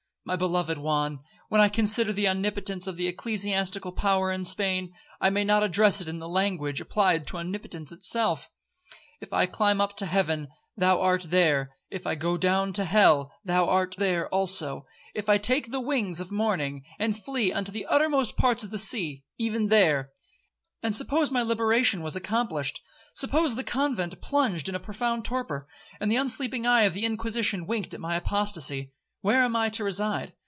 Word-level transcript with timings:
My 0.23 0.35
beloved 0.35 0.77
Juan, 0.77 1.19
when 1.49 1.59
I 1.61 1.67
consider 1.67 2.13
the 2.13 2.27
omnipotence 2.29 2.85
of 2.85 2.95
the 2.95 3.07
ecclesiastical 3.07 3.91
power 3.91 4.31
in 4.31 4.45
Spain, 4.45 4.91
may 5.19 5.41
I 5.41 5.43
not 5.43 5.63
address 5.63 5.99
it 5.99 6.07
in 6.07 6.19
the 6.19 6.29
language 6.29 6.79
applied 6.79 7.25
to 7.27 7.37
Omnipotence 7.37 7.91
itself: 7.91 8.47
'If 9.19 9.33
I 9.33 9.47
climb 9.47 9.81
up 9.81 9.97
to 9.97 10.05
heaven, 10.05 10.49
thou 10.77 11.01
art 11.01 11.23
there;—if 11.23 12.05
I 12.05 12.13
go 12.13 12.37
down 12.37 12.71
to 12.73 12.85
hell, 12.85 13.33
thou 13.43 13.67
art 13.67 13.95
there 13.97 14.29
also;—if 14.29 15.27
I 15.27 15.39
take 15.39 15.71
the 15.71 15.81
wings 15.81 16.19
of 16.21 16.29
the 16.29 16.35
morning, 16.35 16.83
and 16.99 17.21
flee 17.21 17.51
unto 17.51 17.71
the 17.71 17.87
uttermost 17.87 18.37
parts 18.37 18.63
of 18.63 18.69
the 18.69 18.77
sea, 18.77 19.23
even 19.39 19.67
there—' 19.69 20.11
And 20.83 20.95
suppose 20.95 21.31
my 21.31 21.41
liberation 21.41 22.03
was 22.03 22.15
accomplished—suppose 22.15 23.55
the 23.55 23.63
convent 23.63 24.21
plunged 24.21 24.69
in 24.69 24.75
a 24.75 24.79
profound 24.79 25.25
torpor, 25.25 25.67
and 25.99 26.11
the 26.11 26.15
unsleeping 26.17 26.67
eye 26.67 26.83
of 26.83 26.93
the 26.93 27.05
Inquisition 27.05 27.65
winked 27.65 27.95
at 27.95 27.99
my 27.99 28.15
apostacy—where 28.15 29.43
am 29.43 29.55
I 29.55 29.69
to 29.69 29.83
reside? 29.83 30.33